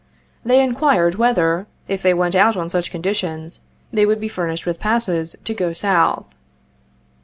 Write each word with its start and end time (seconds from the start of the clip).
They 0.43 0.61
inquired 0.63 1.13
whether, 1.19 1.67
if 1.87 2.01
they 2.01 2.15
went 2.15 2.33
out 2.33 2.57
on 2.57 2.69
such 2.69 2.89
conditions, 2.89 3.65
they 3.93 4.03
would 4.03 4.19
be 4.19 4.29
furnished 4.29 4.65
with 4.65 4.79
passes 4.79 5.35
to 5.43 5.53
go 5.53 5.73
South. 5.73 6.25